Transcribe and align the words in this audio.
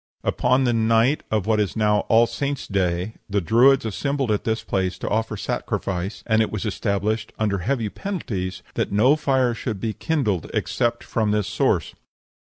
Upon 0.23 0.63
the 0.63 0.73
night 0.73 1.21
of 1.29 1.45
what 1.45 1.59
is 1.59 1.75
now 1.75 1.99
All 2.09 2.25
Saints 2.25 2.65
day 2.67 3.17
the 3.29 3.39
Druids 3.39 3.85
assembled 3.85 4.31
at 4.31 4.45
this 4.45 4.63
place 4.63 4.97
to 4.97 5.07
offer 5.09 5.37
sacrifice, 5.37 6.23
and 6.25 6.41
it 6.41 6.51
was 6.51 6.65
established, 6.65 7.31
under 7.37 7.59
heavy 7.59 7.87
penalties, 7.89 8.63
that 8.73 8.91
no 8.91 9.15
fire 9.15 9.53
should 9.53 9.79
be 9.79 9.93
kindled 9.93 10.49
except 10.55 11.03
from 11.03 11.29
this 11.29 11.45
source. 11.45 11.93